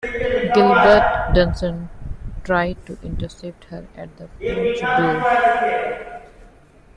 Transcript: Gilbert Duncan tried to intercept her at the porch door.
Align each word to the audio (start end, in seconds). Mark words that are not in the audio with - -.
Gilbert 0.55 1.29
Duncan 1.35 1.87
tried 2.43 2.83
to 2.87 2.97
intercept 3.03 3.65
her 3.65 3.85
at 3.95 4.09
the 4.17 4.25
porch 4.39 4.81
door. 4.81 6.23